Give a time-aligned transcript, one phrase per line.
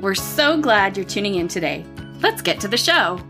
[0.00, 1.84] We're so glad you're tuning in today.
[2.20, 3.20] Let's get to the show.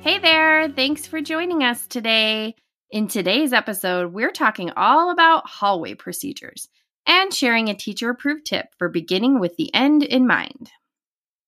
[0.00, 2.54] Hey there, thanks for joining us today.
[2.90, 6.68] In today's episode, we're talking all about hallway procedures
[7.06, 10.70] and sharing a teacher approved tip for beginning with the end in mind.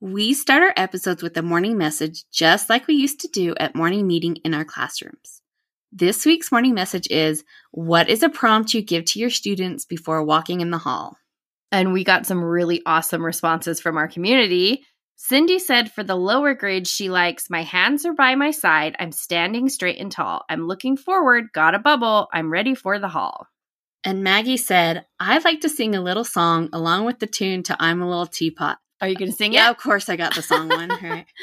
[0.00, 3.74] We start our episodes with a morning message just like we used to do at
[3.74, 5.40] morning meeting in our classrooms.
[5.96, 10.24] This week's morning message is What is a prompt you give to your students before
[10.24, 11.16] walking in the hall?
[11.70, 14.84] And we got some really awesome responses from our community.
[15.14, 18.96] Cindy said for the lower grades, she likes My hands are by my side.
[18.98, 20.42] I'm standing straight and tall.
[20.48, 21.52] I'm looking forward.
[21.52, 22.26] Got a bubble.
[22.32, 23.46] I'm ready for the hall.
[24.02, 27.76] And Maggie said, I'd like to sing a little song along with the tune to
[27.78, 28.78] I'm a Little Teapot.
[29.00, 29.70] Are you going to sing Yeah, it?
[29.70, 30.88] of course I got the song one.
[30.88, 31.26] Right.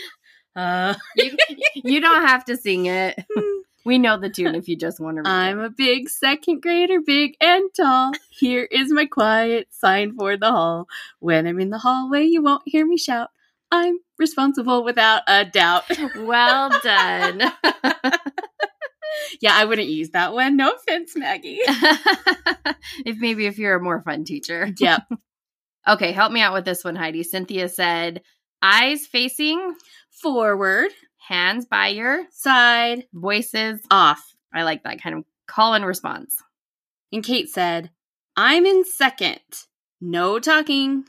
[0.53, 1.37] Uh, You,
[1.75, 3.17] you don't have to sing it.
[3.83, 5.65] We know the tune if you just want to read I'm it.
[5.65, 8.11] a big second grader, big and tall.
[8.29, 10.87] Here is my quiet sign for the hall.
[11.19, 13.29] When I'm in the hallway, you won't hear me shout.
[13.71, 15.83] I'm responsible without a doubt.
[16.15, 17.39] Well done.
[19.41, 20.57] yeah, I wouldn't use that one.
[20.57, 21.59] No offense, Maggie.
[23.05, 24.69] if maybe if you're a more fun teacher.
[24.77, 25.03] yep.
[25.87, 27.23] Okay, help me out with this one, Heidi.
[27.23, 28.21] Cynthia said,
[28.61, 29.73] eyes facing,
[30.21, 30.91] Forward,
[31.27, 33.79] hands by your side, voices.
[33.89, 34.35] off.
[34.53, 36.41] I like that kind of call and response.
[37.11, 37.91] And Kate said,
[38.35, 39.39] I'm in second.
[39.99, 41.05] No talking.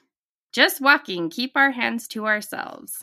[0.53, 2.99] Just walking, keep our hands to ourselves.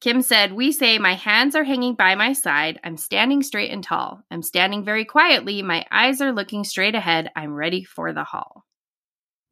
[0.00, 2.78] Kim said, We say, My hands are hanging by my side.
[2.84, 4.22] I'm standing straight and tall.
[4.30, 5.62] I'm standing very quietly.
[5.62, 7.30] My eyes are looking straight ahead.
[7.34, 8.64] I'm ready for the hall.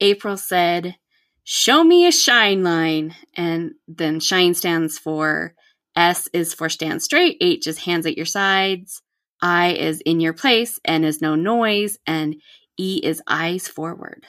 [0.01, 0.97] April said,
[1.45, 3.15] Show me a shine line.
[3.35, 5.55] And then shine stands for
[5.97, 9.03] S is for stand straight, H is hands at your sides,
[9.41, 12.37] I is in your place, N is no noise, and
[12.78, 14.25] E is eyes forward.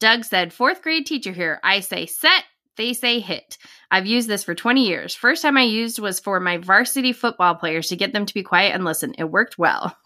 [0.00, 1.60] Doug said, Fourth grade teacher here.
[1.62, 2.44] I say set,
[2.76, 3.58] they say hit.
[3.90, 5.14] I've used this for 20 years.
[5.14, 8.42] First time I used was for my varsity football players to get them to be
[8.42, 9.14] quiet and listen.
[9.18, 9.96] It worked well.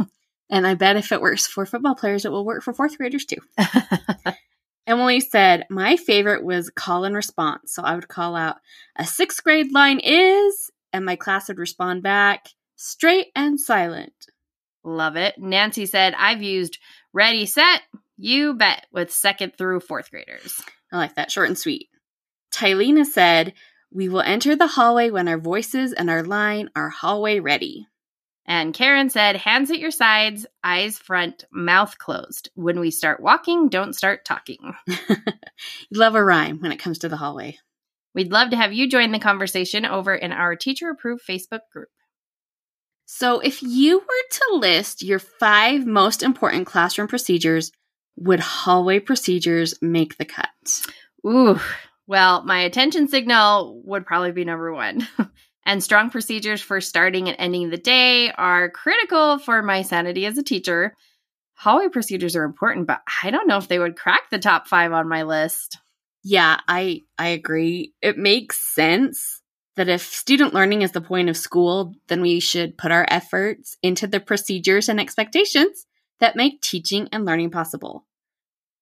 [0.49, 3.25] And I bet if it works for football players, it will work for fourth graders
[3.25, 3.39] too.
[4.87, 7.73] Emily said, My favorite was call and response.
[7.73, 8.57] So I would call out,
[8.97, 14.13] A sixth grade line is, and my class would respond back, straight and silent.
[14.85, 15.35] Love it.
[15.39, 16.79] Nancy said, I've used
[17.13, 17.83] ready, set,
[18.17, 20.63] you bet with second through fourth graders.
[20.93, 21.89] I like that, short and sweet.
[22.53, 23.55] Tylena said,
[23.91, 27.89] We will enter the hallway when our voices and our line are hallway ready.
[28.47, 32.49] And Karen said, hands at your sides, eyes front, mouth closed.
[32.55, 34.73] When we start walking, don't start talking.
[35.93, 37.59] Love a rhyme when it comes to the hallway.
[38.15, 41.91] We'd love to have you join the conversation over in our teacher approved Facebook group.
[43.05, 47.73] So, if you were to list your five most important classroom procedures,
[48.17, 50.49] would hallway procedures make the cut?
[51.27, 51.61] Ooh,
[52.07, 55.07] well, my attention signal would probably be number one.
[55.67, 60.39] and strong procedures for starting and ending the day are critical for my sanity as
[60.39, 60.95] a teacher.
[61.55, 64.93] Hallway procedures are important, but I don't know if they would crack the top five
[64.93, 65.79] on my list.
[66.23, 67.93] Yeah, I I agree.
[68.01, 69.43] It makes sense
[69.77, 73.77] that if student learning is the point of school, then we should put our efforts
[73.83, 75.87] into the procedures and expectations
[76.21, 78.07] that make teaching and learning possible.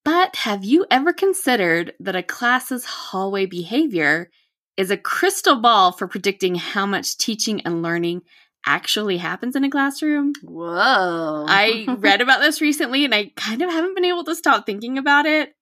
[0.04, 4.30] But have you ever considered that a class's hallway behavior
[4.76, 8.22] is a crystal ball for predicting how much teaching and learning
[8.66, 10.32] actually happens in a classroom?
[10.42, 11.44] Whoa.
[11.48, 14.98] I read about this recently and I kind of haven't been able to stop thinking
[14.98, 15.54] about it.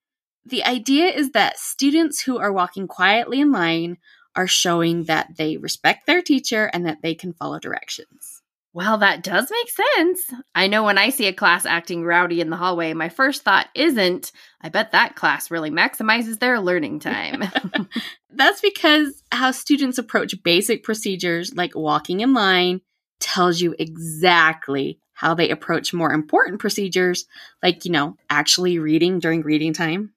[0.45, 3.99] The idea is that students who are walking quietly in line
[4.35, 8.42] are showing that they respect their teacher and that they can follow directions.
[8.75, 10.31] Well, that does make sense.
[10.55, 13.69] I know when I see a class acting rowdy in the hallway, my first thought
[13.75, 14.33] isn't,
[14.63, 17.45] I bet that class really maximizes their learning time.
[18.31, 22.81] That's because how students approach basic procedures like walking in line
[23.21, 27.27] tells you exactly how they approach more important procedures
[27.63, 30.15] like, you know, actually reading during reading time.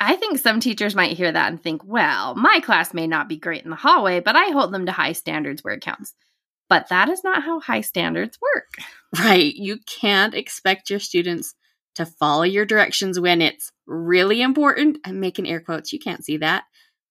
[0.00, 3.36] I think some teachers might hear that and think, well, my class may not be
[3.36, 6.12] great in the hallway, but I hold them to high standards where it counts.
[6.68, 8.74] But that is not how high standards work.
[9.18, 9.54] Right.
[9.54, 11.54] You can't expect your students
[11.94, 14.98] to follow your directions when it's really important.
[15.04, 16.64] I'm making air quotes, you can't see that,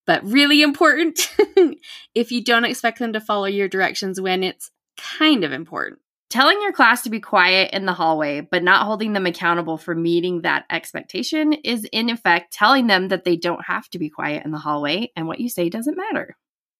[0.05, 1.19] but really important
[2.15, 5.99] if you don't expect them to follow your directions when it's kind of important.
[6.29, 9.93] Telling your class to be quiet in the hallway, but not holding them accountable for
[9.93, 14.43] meeting that expectation is, in effect, telling them that they don't have to be quiet
[14.43, 16.35] in the hallway and what you say doesn't matter.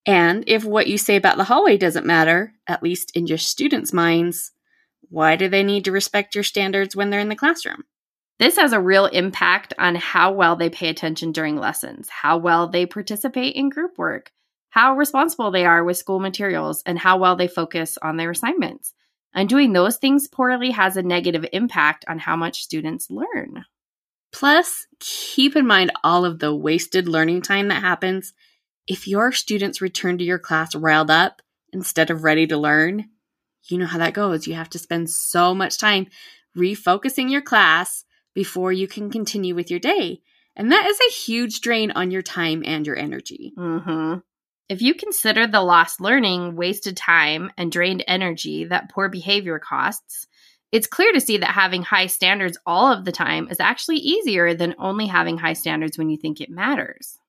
[0.06, 3.94] And if what you say about the hallway doesn't matter, at least in your students'
[3.94, 4.52] minds,
[5.10, 7.84] why do they need to respect your standards when they're in the classroom?
[8.40, 12.68] This has a real impact on how well they pay attention during lessons, how well
[12.68, 14.32] they participate in group work,
[14.72, 18.94] how responsible they are with school materials, and how well they focus on their assignments.
[19.36, 23.66] And doing those things poorly has a negative impact on how much students learn.
[24.32, 28.34] Plus, keep in mind all of the wasted learning time that happens
[28.88, 31.42] if your students return to your class riled up
[31.72, 33.10] instead of ready to learn.
[33.70, 34.46] You know how that goes.
[34.46, 36.08] You have to spend so much time
[36.58, 38.04] refocusing your class
[38.34, 40.22] before you can continue with your day.
[40.56, 43.54] And that is a huge drain on your time and your energy.
[43.58, 44.20] Mm-hmm.
[44.70, 50.28] If you consider the lost learning, wasted time, and drained energy that poor behavior costs,
[50.72, 54.54] it's clear to see that having high standards all of the time is actually easier
[54.54, 57.20] than only having high standards when you think it matters.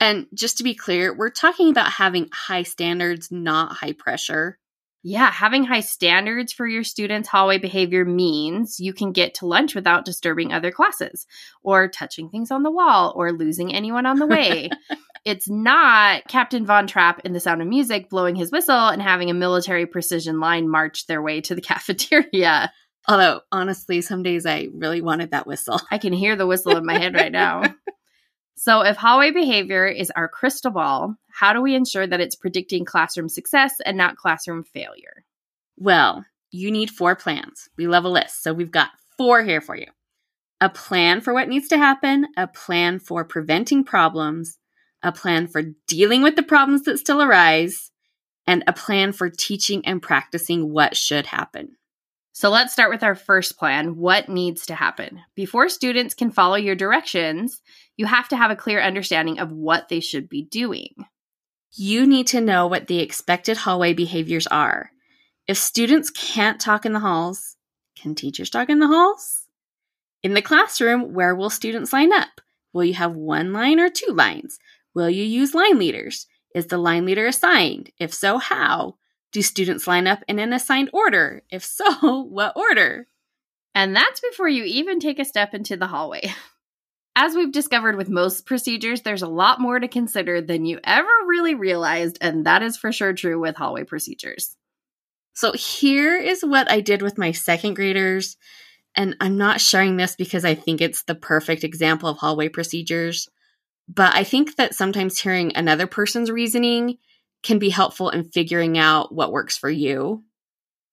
[0.00, 4.58] And just to be clear, we're talking about having high standards, not high pressure.
[5.02, 9.74] Yeah, having high standards for your students' hallway behavior means you can get to lunch
[9.74, 11.26] without disturbing other classes,
[11.62, 14.68] or touching things on the wall, or losing anyone on the way.
[15.24, 19.30] it's not Captain Von Trapp in The Sound of Music blowing his whistle and having
[19.30, 22.70] a military precision line march their way to the cafeteria.
[23.08, 25.80] Although, honestly, some days I really wanted that whistle.
[25.90, 27.62] I can hear the whistle in my head right now.
[28.62, 32.84] So, if hallway behavior is our crystal ball, how do we ensure that it's predicting
[32.84, 35.24] classroom success and not classroom failure?
[35.78, 37.70] Well, you need four plans.
[37.78, 39.86] We love a list, so we've got four here for you
[40.60, 44.58] a plan for what needs to happen, a plan for preventing problems,
[45.02, 47.90] a plan for dealing with the problems that still arise,
[48.46, 51.78] and a plan for teaching and practicing what should happen.
[52.32, 55.20] So let's start with our first plan what needs to happen.
[55.34, 57.60] Before students can follow your directions,
[57.96, 60.94] you have to have a clear understanding of what they should be doing.
[61.72, 64.90] You need to know what the expected hallway behaviors are.
[65.46, 67.56] If students can't talk in the halls,
[67.96, 69.46] can teachers talk in the halls?
[70.22, 72.40] In the classroom, where will students line up?
[72.72, 74.58] Will you have one line or two lines?
[74.94, 76.26] Will you use line leaders?
[76.54, 77.90] Is the line leader assigned?
[77.98, 78.96] If so, how?
[79.32, 81.42] Do students line up in an assigned order?
[81.50, 83.06] If so, what order?
[83.74, 86.32] And that's before you even take a step into the hallway.
[87.16, 91.08] As we've discovered with most procedures, there's a lot more to consider than you ever
[91.26, 94.56] really realized, and that is for sure true with hallway procedures.
[95.34, 98.36] So, here is what I did with my second graders,
[98.94, 103.28] and I'm not sharing this because I think it's the perfect example of hallway procedures,
[103.88, 106.98] but I think that sometimes hearing another person's reasoning
[107.42, 110.24] can be helpful in figuring out what works for you.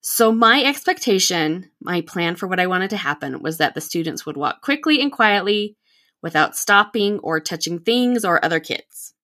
[0.00, 4.24] So, my expectation, my plan for what I wanted to happen was that the students
[4.24, 5.76] would walk quickly and quietly
[6.22, 9.14] without stopping or touching things or other kids.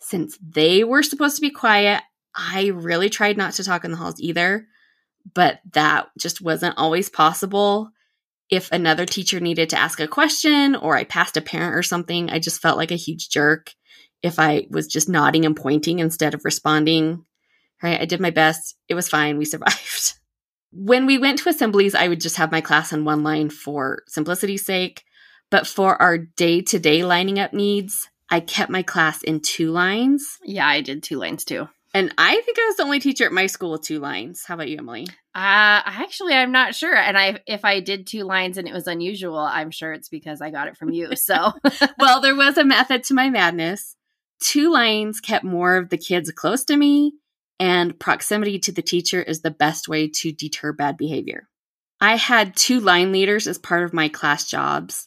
[0.00, 2.02] Since they were supposed to be quiet,
[2.34, 4.66] I really tried not to talk in the halls either,
[5.34, 7.90] but that just wasn't always possible.
[8.50, 12.30] If another teacher needed to ask a question or I passed a parent or something,
[12.30, 13.74] I just felt like a huge jerk
[14.22, 17.24] if I was just nodding and pointing instead of responding.
[17.82, 18.00] Right?
[18.00, 18.76] I did my best.
[18.88, 19.38] It was fine.
[19.38, 20.14] We survived.
[20.70, 24.02] When we went to assemblies, I would just have my class on one line for
[24.06, 25.04] simplicity's sake.
[25.50, 29.70] But for our day to day lining up needs, I kept my class in two
[29.70, 30.36] lines.
[30.44, 31.68] Yeah, I did two lines too.
[31.94, 34.44] And I think I was the only teacher at my school with two lines.
[34.46, 35.06] How about you, Emily?
[35.34, 36.94] Uh, actually, I'm not sure.
[36.94, 40.42] And I, if I did two lines and it was unusual, I'm sure it's because
[40.42, 41.16] I got it from you.
[41.16, 41.52] So,
[41.98, 43.96] well, there was a method to my madness.
[44.40, 47.14] Two lines kept more of the kids close to me,
[47.58, 51.48] and proximity to the teacher is the best way to deter bad behavior.
[52.00, 55.04] I had two line leaders as part of my class jobs.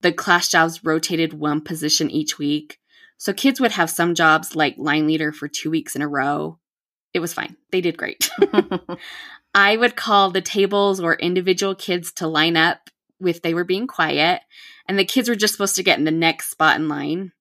[0.00, 2.78] The class jobs rotated one position each week.
[3.18, 6.58] So kids would have some jobs like line leader for two weeks in a row.
[7.12, 7.56] It was fine.
[7.70, 8.30] They did great.
[9.54, 12.88] I would call the tables or individual kids to line up
[13.20, 14.40] if they were being quiet,
[14.88, 17.32] and the kids were just supposed to get in the next spot in line.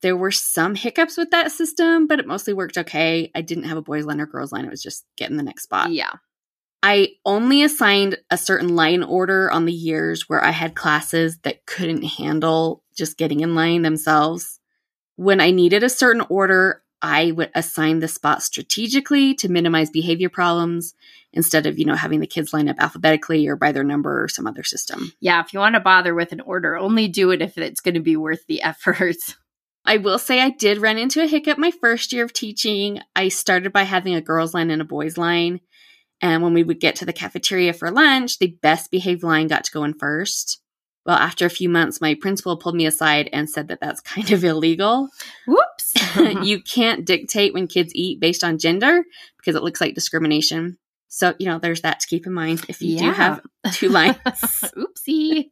[0.00, 3.30] There were some hiccups with that system, but it mostly worked okay.
[3.34, 4.64] I didn't have a boys line or girls line.
[4.64, 5.92] It was just get in the next spot.
[5.92, 6.12] Yeah.
[6.82, 11.66] I only assigned a certain line order on the years where I had classes that
[11.66, 14.60] couldn't handle just getting in line themselves.
[15.16, 20.28] When I needed a certain order, I would assign the spot strategically to minimize behavior
[20.28, 20.94] problems
[21.32, 24.28] instead of, you know, having the kids line up alphabetically or by their number or
[24.28, 25.12] some other system.
[25.20, 27.94] Yeah, if you want to bother with an order, only do it if it's going
[27.94, 29.16] to be worth the effort.
[29.88, 33.00] I will say I did run into a hiccup my first year of teaching.
[33.16, 35.60] I started by having a girls' line and a boys' line.
[36.20, 39.64] And when we would get to the cafeteria for lunch, the best behaved line got
[39.64, 40.60] to go in first.
[41.06, 44.30] Well, after a few months, my principal pulled me aside and said that that's kind
[44.30, 45.08] of illegal.
[45.46, 45.94] Whoops.
[46.42, 49.04] you can't dictate when kids eat based on gender
[49.38, 50.76] because it looks like discrimination.
[51.08, 53.00] So, you know, there's that to keep in mind if you yeah.
[53.00, 53.40] do have
[53.72, 54.18] two lines.
[54.26, 55.46] Oopsie.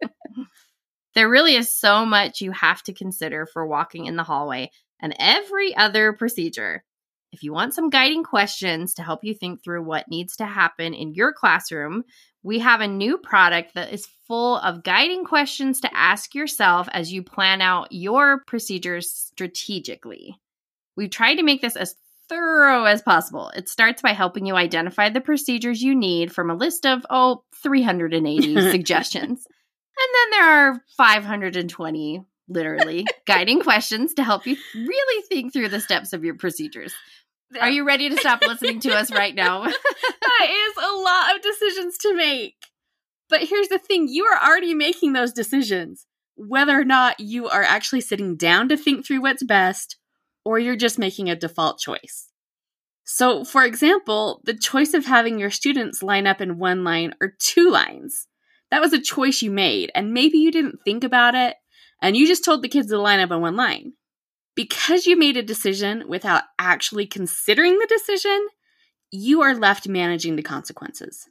[1.16, 4.70] There really is so much you have to consider for walking in the hallway
[5.00, 6.85] and every other procedure.
[7.32, 10.92] If you want some guiding questions to help you think through what needs to happen
[10.92, 12.04] in your classroom,
[12.42, 17.11] we have a new product that is full of guiding questions to ask yourself as
[17.11, 20.38] you plan out your procedures strategically.
[20.96, 21.94] We've tried to make this as
[22.28, 23.50] thorough as possible.
[23.56, 27.42] It starts by helping you identify the procedures you need from a list of, oh,
[27.62, 29.46] 380 suggestions.
[29.99, 35.81] And then there are 520 literally guiding questions to help you really think through the
[35.81, 36.95] steps of your procedures.
[37.61, 39.62] Are you ready to stop listening to us right now?
[39.62, 42.57] that is a lot of decisions to make.
[43.29, 47.62] But here's the thing you are already making those decisions, whether or not you are
[47.62, 49.97] actually sitting down to think through what's best
[50.45, 52.29] or you're just making a default choice.
[53.05, 57.35] So, for example, the choice of having your students line up in one line or
[57.38, 58.26] two lines,
[58.76, 61.56] that was a choice you made, and maybe you didn't think about it,
[62.02, 63.95] and you just told the kids to line up in one line.
[64.54, 68.49] Because you made a decision without actually considering the decision,
[69.11, 71.26] you are left managing the consequences.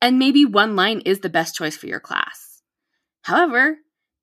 [0.00, 2.62] And maybe one line is the best choice for your class.
[3.24, 3.76] However,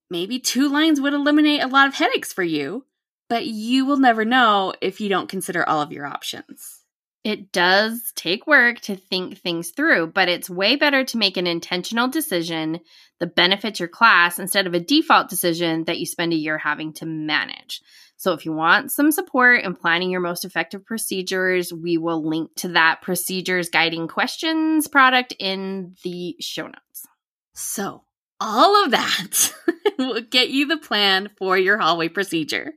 [0.10, 2.88] maybe two lines would eliminate a lot of headaches for you,
[3.30, 6.83] but you will never know if you don't consider all of your options.
[7.24, 11.48] It does take work to think things through, but it's way better to make an
[11.48, 12.82] intentional decision
[13.20, 16.92] that benefits your class instead of a default decision that you spend a year having
[16.94, 17.82] to manage.
[18.18, 22.56] So if you want some support in planning your most effective procedures, we will link
[22.58, 27.08] to that procedures guiding questions product in the show notes.
[27.53, 28.03] So,
[28.39, 29.53] all of that
[29.98, 32.74] will get you the plan for your hallway procedure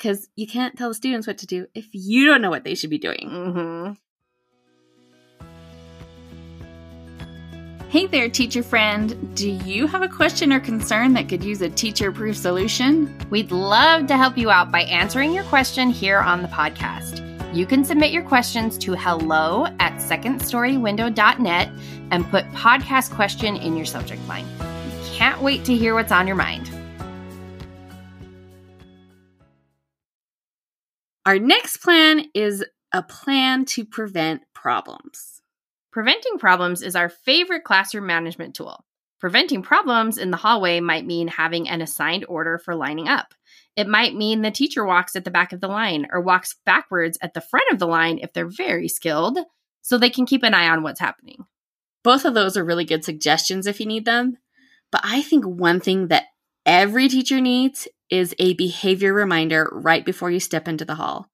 [0.00, 2.74] because you can't tell the students what to do if you don't know what they
[2.74, 3.28] should be doing.
[3.28, 3.92] Mm-hmm.
[7.90, 9.36] Hey there, teacher friend.
[9.36, 13.14] Do you have a question or concern that could use a teacher proof solution?
[13.30, 17.26] We'd love to help you out by answering your question here on the podcast.
[17.52, 21.68] You can submit your questions to hello at secondstorywindow.net
[22.12, 24.46] and put podcast question in your subject line.
[25.14, 26.79] Can't wait to hear what's on your mind.
[31.26, 35.42] Our next plan is a plan to prevent problems.
[35.92, 38.84] Preventing problems is our favorite classroom management tool.
[39.18, 43.34] Preventing problems in the hallway might mean having an assigned order for lining up.
[43.76, 47.18] It might mean the teacher walks at the back of the line or walks backwards
[47.20, 49.38] at the front of the line if they're very skilled,
[49.82, 51.44] so they can keep an eye on what's happening.
[52.02, 54.38] Both of those are really good suggestions if you need them.
[54.90, 56.24] But I think one thing that
[56.64, 61.30] every teacher needs is a behavior reminder right before you step into the hall.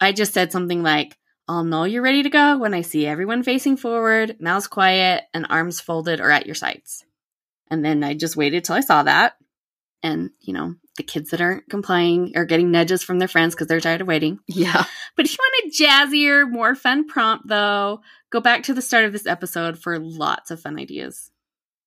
[0.00, 1.16] I just said something like,
[1.46, 5.46] I'll know you're ready to go when I see everyone facing forward, mouths quiet, and
[5.50, 7.04] arms folded or at your sides.
[7.70, 9.34] And then I just waited till I saw that.
[10.02, 13.66] And, you know, the kids that aren't complying are getting nudges from their friends because
[13.66, 14.38] they're tired of waiting.
[14.46, 14.84] Yeah.
[15.16, 18.00] But if you want a jazzier, more fun prompt, though,
[18.30, 21.30] go back to the start of this episode for lots of fun ideas.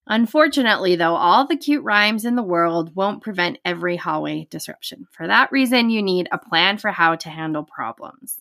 [0.09, 5.05] Unfortunately, though, all the cute rhymes in the world won't prevent every hallway disruption.
[5.11, 8.39] For that reason, you need a plan for how to handle problems.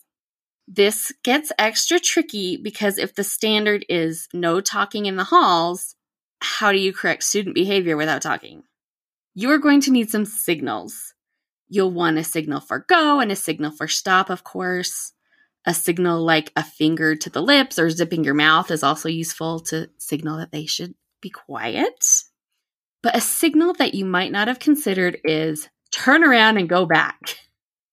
[0.67, 5.95] This gets extra tricky because if the standard is no talking in the halls,
[6.41, 8.63] how do you correct student behavior without talking?
[9.33, 11.13] You're going to need some signals.
[11.67, 15.13] You'll want a signal for go and a signal for stop, of course.
[15.65, 19.59] A signal like a finger to the lips or zipping your mouth is also useful
[19.61, 22.03] to signal that they should be quiet.
[23.03, 27.37] But a signal that you might not have considered is turn around and go back.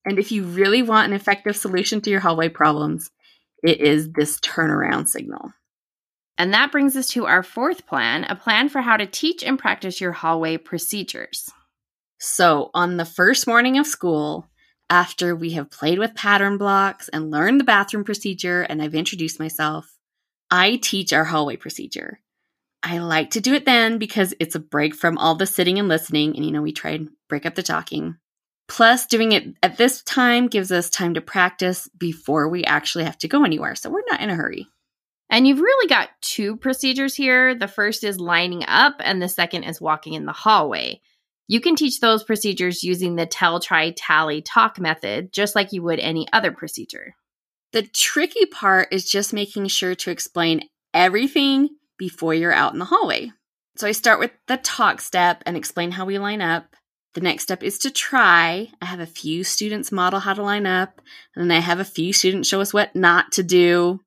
[0.04, 3.10] And if you really want an effective solution to your hallway problems,
[3.62, 5.52] it is this turnaround signal.
[6.36, 9.58] And that brings us to our fourth plan a plan for how to teach and
[9.58, 11.48] practice your hallway procedures.
[12.18, 14.48] So, on the first morning of school,
[14.90, 19.38] after we have played with pattern blocks and learned the bathroom procedure, and I've introduced
[19.38, 19.90] myself,
[20.50, 22.20] I teach our hallway procedure.
[22.84, 25.88] I like to do it then because it's a break from all the sitting and
[25.88, 28.16] listening, and you know, we try and break up the talking.
[28.68, 33.16] Plus, doing it at this time gives us time to practice before we actually have
[33.18, 33.74] to go anywhere.
[33.74, 34.68] So we're not in a hurry.
[35.30, 37.54] And you've really got two procedures here.
[37.54, 41.00] The first is lining up, and the second is walking in the hallway.
[41.48, 45.82] You can teach those procedures using the tell, try, tally, talk method, just like you
[45.82, 47.14] would any other procedure.
[47.72, 52.84] The tricky part is just making sure to explain everything before you're out in the
[52.84, 53.32] hallway.
[53.76, 56.76] So I start with the talk step and explain how we line up.
[57.14, 58.70] The next step is to try.
[58.80, 61.00] I have a few students model how to line up,
[61.34, 64.00] and then I have a few students show us what not to do.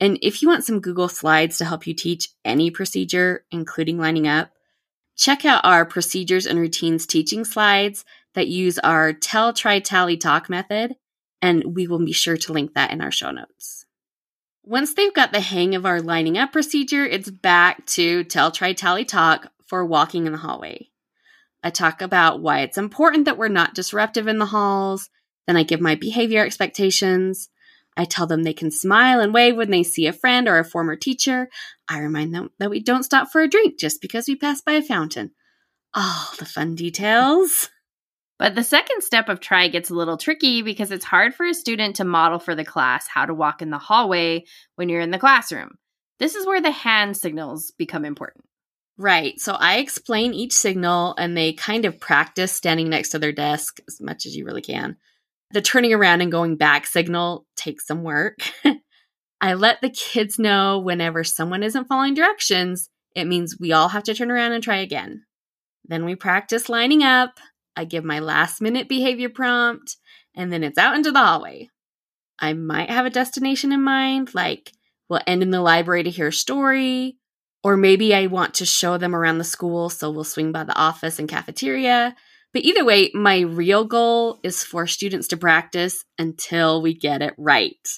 [0.00, 4.28] And if you want some Google Slides to help you teach any procedure, including lining
[4.28, 4.50] up,
[5.16, 10.50] check out our procedures and routines teaching slides that use our tell, try, tally, talk
[10.50, 10.96] method,
[11.40, 13.83] and we will be sure to link that in our show notes.
[14.66, 18.72] Once they've got the hang of our lining up procedure, it's back to tell, try,
[18.72, 20.88] tally, talk for walking in the hallway.
[21.62, 25.10] I talk about why it's important that we're not disruptive in the halls.
[25.46, 27.50] Then I give my behavior expectations.
[27.94, 30.64] I tell them they can smile and wave when they see a friend or a
[30.64, 31.50] former teacher.
[31.86, 34.72] I remind them that we don't stop for a drink just because we pass by
[34.72, 35.32] a fountain.
[35.92, 37.68] All the fun details.
[38.44, 41.54] But the second step of try gets a little tricky because it's hard for a
[41.54, 44.44] student to model for the class how to walk in the hallway
[44.76, 45.78] when you're in the classroom.
[46.18, 48.44] This is where the hand signals become important.
[48.98, 49.40] Right.
[49.40, 53.80] So I explain each signal and they kind of practice standing next to their desk
[53.88, 54.98] as much as you really can.
[55.52, 58.40] The turning around and going back signal takes some work.
[59.40, 64.02] I let the kids know whenever someone isn't following directions, it means we all have
[64.02, 65.24] to turn around and try again.
[65.86, 67.40] Then we practice lining up.
[67.76, 69.96] I give my last minute behavior prompt,
[70.34, 71.70] and then it's out into the hallway.
[72.38, 74.72] I might have a destination in mind, like
[75.08, 77.16] we'll end in the library to hear a story,
[77.62, 80.76] or maybe I want to show them around the school, so we'll swing by the
[80.76, 82.14] office and cafeteria.
[82.52, 87.34] But either way, my real goal is for students to practice until we get it
[87.36, 87.88] right.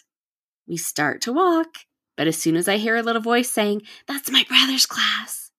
[0.66, 1.68] We start to walk,
[2.16, 5.50] but as soon as I hear a little voice saying, That's my brother's class,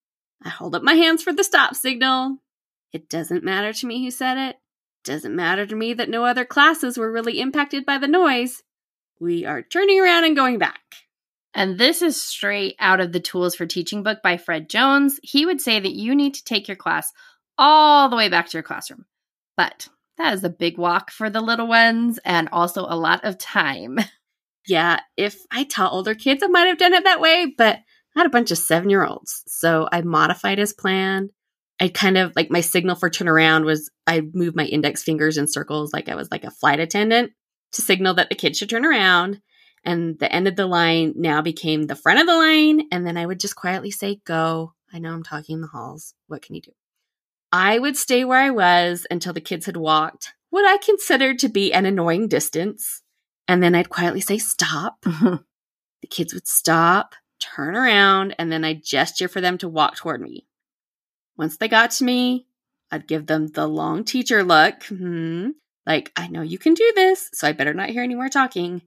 [0.44, 2.38] I hold up my hands for the stop signal.
[2.94, 4.58] It doesn't matter to me who said it.
[5.04, 8.64] Doesn't matter to me that no other classes were really impacted by the noise.
[9.20, 10.82] We are turning around and going back.
[11.54, 15.20] And this is straight out of the Tools for Teaching book by Fred Jones.
[15.24, 17.12] He would say that you need to take your class
[17.58, 19.06] all the way back to your classroom.
[19.56, 23.38] But that is a big walk for the little ones and also a lot of
[23.38, 24.00] time.
[24.70, 28.20] Yeah, if I taught older kids, I might have done it that way, but I
[28.20, 29.44] had a bunch of seven year olds.
[29.48, 31.30] So I modified his plan.
[31.80, 35.48] I kind of like my signal for turnaround was I moved my index fingers in
[35.48, 37.34] circles like I was like a flight attendant
[37.74, 39.42] to signal that the kid should turn around.
[39.84, 42.88] And the end of the line now became the front of the line.
[42.92, 44.74] And then I would just quietly say, Go.
[44.92, 46.14] I know I'm talking in the halls.
[46.28, 46.72] What can you do?
[47.52, 51.50] I would stay where I was until the kids had walked what I considered to
[51.50, 53.02] be an annoying distance.
[53.48, 55.02] And then I'd quietly say, Stop.
[55.04, 55.40] the
[56.10, 60.48] kids would stop, turn around, and then I'd gesture for them to walk toward me.
[61.38, 62.48] Once they got to me,
[62.92, 64.84] I'd give them the long teacher look.
[64.86, 65.50] Hmm,
[65.86, 68.82] like, I know you can do this, so I better not hear any more talking.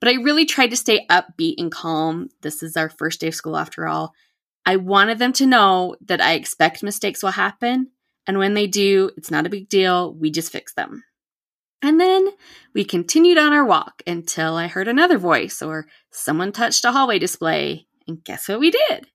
[0.00, 2.28] But I really tried to stay upbeat and calm.
[2.40, 4.14] This is our first day of school after all.
[4.64, 7.90] I wanted them to know that I expect mistakes will happen.
[8.26, 10.14] And when they do, it's not a big deal.
[10.14, 11.04] We just fix them.
[11.82, 12.28] And then
[12.74, 17.18] we continued on our walk until I heard another voice or someone touched a hallway
[17.18, 17.86] display.
[18.06, 19.08] And guess what we did?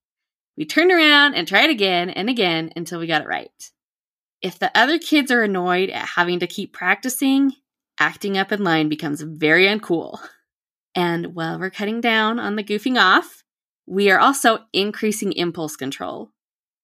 [0.57, 3.71] We turned around and tried again and again until we got it right.
[4.41, 7.53] If the other kids are annoyed at having to keep practicing,
[7.99, 10.19] acting up in line becomes very uncool.
[10.95, 13.43] And while we're cutting down on the goofing off,
[13.85, 16.31] we are also increasing impulse control.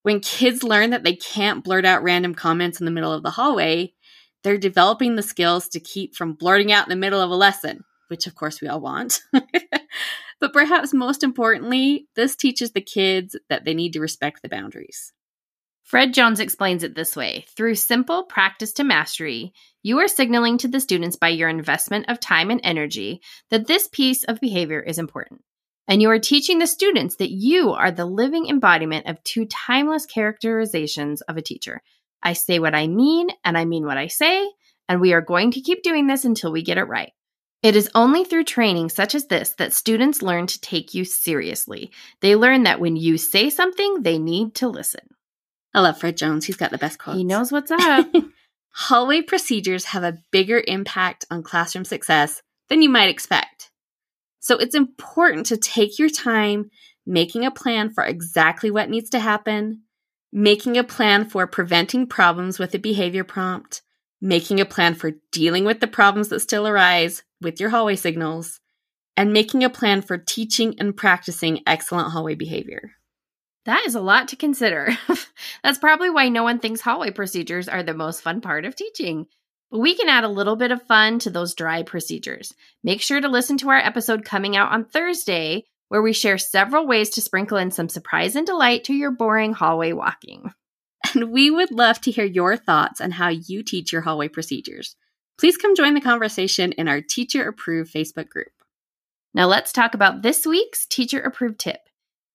[0.03, 3.31] When kids learn that they can't blurt out random comments in the middle of the
[3.31, 3.93] hallway,
[4.43, 7.83] they're developing the skills to keep from blurting out in the middle of a lesson,
[8.09, 9.21] which of course we all want.
[10.43, 15.13] but perhaps most importantly, this teaches the kids that they need to respect the boundaries.
[15.83, 19.53] Fred Jones explains it this way Through simple practice to mastery,
[19.83, 23.87] you are signaling to the students by your investment of time and energy that this
[23.87, 25.39] piece of behavior is important.
[25.87, 30.05] And you are teaching the students that you are the living embodiment of two timeless
[30.05, 31.81] characterizations of a teacher
[32.21, 34.51] I say what I mean, and I mean what I say,
[34.89, 37.13] and we are going to keep doing this until we get it right.
[37.63, 41.91] It is only through training such as this that students learn to take you seriously.
[42.19, 45.07] They learn that when you say something, they need to listen.
[45.73, 46.45] I love Fred Jones.
[46.45, 47.17] He's got the best quotes.
[47.17, 48.07] He knows what's up.
[48.73, 53.71] Hallway procedures have a bigger impact on classroom success than you might expect.
[54.39, 56.69] So it's important to take your time
[57.05, 59.83] making a plan for exactly what needs to happen,
[60.33, 63.81] making a plan for preventing problems with a behavior prompt,
[64.23, 68.61] making a plan for dealing with the problems that still arise with your hallway signals,
[69.17, 72.93] and making a plan for teaching and practicing excellent hallway behavior.
[73.65, 74.97] That is a lot to consider.
[75.63, 79.25] That's probably why no one thinks hallway procedures are the most fun part of teaching.
[79.69, 82.53] But we can add a little bit of fun to those dry procedures.
[82.81, 86.87] Make sure to listen to our episode coming out on Thursday, where we share several
[86.87, 90.53] ways to sprinkle in some surprise and delight to your boring hallway walking.
[91.13, 94.95] And we would love to hear your thoughts on how you teach your hallway procedures.
[95.37, 98.51] Please come join the conversation in our teacher approved Facebook group.
[99.33, 101.79] Now let's talk about this week's teacher approved tip.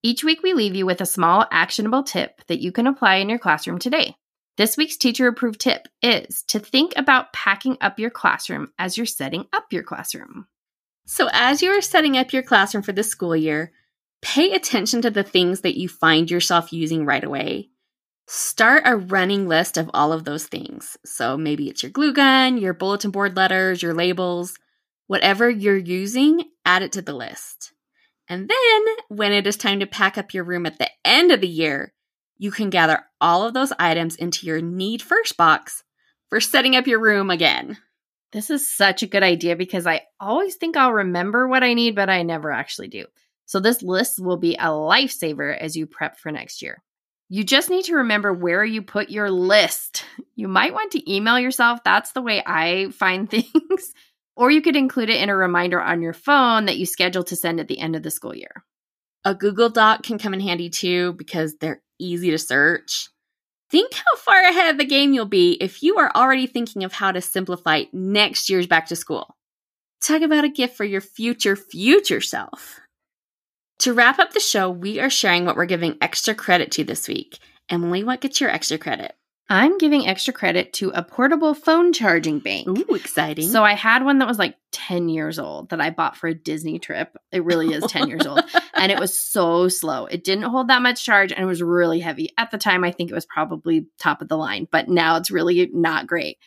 [0.03, 3.29] Each week, we leave you with a small actionable tip that you can apply in
[3.29, 4.15] your classroom today.
[4.57, 9.07] This week's teacher approved tip is to think about packing up your classroom as you're
[9.07, 10.47] setting up your classroom.
[11.07, 13.73] So, as you are setting up your classroom for the school year,
[14.23, 17.71] pay attention to the things that you find yourself using right away.
[18.31, 20.99] Start a running list of all of those things.
[21.03, 24.59] So, maybe it's your glue gun, your bulletin board letters, your labels,
[25.07, 27.73] whatever you're using, add it to the list.
[28.29, 31.41] And then, when it is time to pack up your room at the end of
[31.41, 31.95] the year,
[32.37, 35.83] you can gather all of those items into your need first box
[36.29, 37.79] for setting up your room again.
[38.33, 41.95] This is such a good idea because I always think I'll remember what I need,
[41.95, 43.07] but I never actually do.
[43.47, 46.83] So, this list will be a lifesaver as you prep for next year.
[47.31, 50.05] You just need to remember where you put your list.
[50.35, 51.81] You might want to email yourself.
[51.85, 53.93] That's the way I find things.
[54.35, 57.37] Or you could include it in a reminder on your phone that you schedule to
[57.37, 58.65] send at the end of the school year.
[59.25, 63.09] A Google Doc can come in handy too because they're easy to search.
[63.71, 66.93] Think how far ahead of the game you'll be if you are already thinking of
[66.93, 69.37] how to simplify next year's back to school.
[70.01, 72.81] Talk about a gift for your future, future self.
[73.81, 77.07] To wrap up the show, we are sharing what we're giving extra credit to this
[77.07, 77.39] week.
[77.69, 79.15] Emily, what gets your extra credit?
[79.49, 82.67] I'm giving extra credit to a portable phone charging bank.
[82.67, 83.47] Ooh, exciting.
[83.47, 86.35] So I had one that was like 10 years old that I bought for a
[86.35, 87.17] Disney trip.
[87.31, 88.43] It really is 10 years old.
[88.75, 90.07] And it was so slow.
[90.07, 92.31] It didn't hold that much charge and it was really heavy.
[92.39, 95.33] At the time, I think it was probably top of the line, but now it's
[95.33, 96.39] really not great.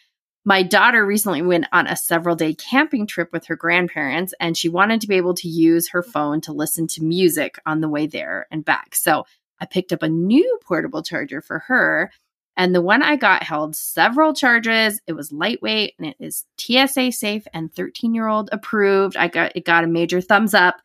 [0.43, 4.69] My daughter recently went on a several day camping trip with her grandparents and she
[4.69, 8.07] wanted to be able to use her phone to listen to music on the way
[8.07, 8.95] there and back.
[8.95, 9.25] So
[9.59, 12.11] I picked up a new portable charger for her
[12.57, 14.99] and the one I got held several charges.
[15.05, 19.15] It was lightweight and it is TSA safe and 13 year old approved.
[19.17, 20.81] I got it got a major thumbs up.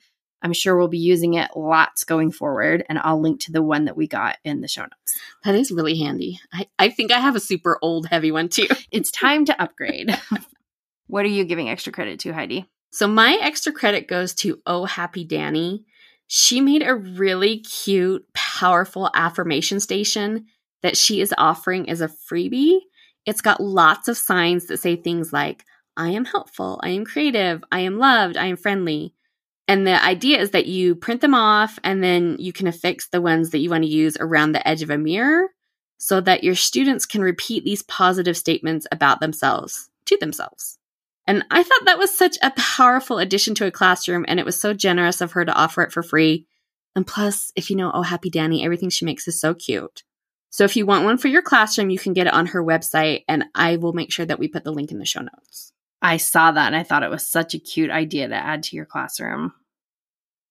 [0.46, 3.86] I'm sure we'll be using it lots going forward, and I'll link to the one
[3.86, 5.18] that we got in the show notes.
[5.42, 6.38] That is really handy.
[6.52, 8.68] I, I think I have a super old, heavy one too.
[8.92, 10.16] it's time to upgrade.
[11.08, 12.70] what are you giving extra credit to, Heidi?
[12.92, 15.84] So, my extra credit goes to Oh Happy Danny.
[16.28, 20.46] She made a really cute, powerful affirmation station
[20.84, 22.78] that she is offering as a freebie.
[23.24, 25.64] It's got lots of signs that say things like,
[25.96, 29.12] I am helpful, I am creative, I am loved, I am friendly.
[29.68, 33.20] And the idea is that you print them off and then you can affix the
[33.20, 35.48] ones that you want to use around the edge of a mirror
[35.98, 40.78] so that your students can repeat these positive statements about themselves to themselves.
[41.26, 44.60] And I thought that was such a powerful addition to a classroom, and it was
[44.60, 46.46] so generous of her to offer it for free.
[46.94, 50.04] And plus, if you know Oh Happy Danny, everything she makes is so cute.
[50.50, 53.24] So if you want one for your classroom, you can get it on her website,
[53.26, 55.72] and I will make sure that we put the link in the show notes.
[56.02, 58.76] I saw that and I thought it was such a cute idea to add to
[58.76, 59.52] your classroom.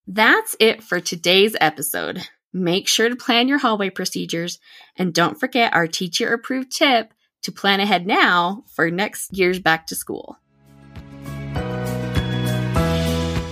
[0.06, 2.22] That's it for today's episode.
[2.52, 4.58] Make sure to plan your hallway procedures
[4.96, 9.86] and don't forget our teacher approved tip to plan ahead now for next year's back
[9.88, 10.38] to school.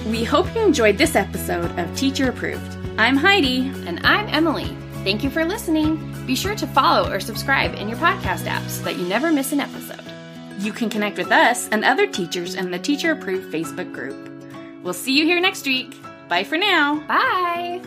[0.06, 2.76] We hope you enjoyed this episode of Teacher Approved.
[2.98, 3.72] I'm Heidi.
[3.86, 4.76] And I'm Emily.
[5.02, 6.14] Thank you for listening.
[6.24, 9.50] Be sure to follow or subscribe in your podcast app so that you never miss
[9.52, 10.03] an episode.
[10.58, 14.30] You can connect with us and other teachers in the Teacher Approved Facebook group.
[14.82, 15.94] We'll see you here next week.
[16.28, 17.00] Bye for now.
[17.06, 17.82] Bye.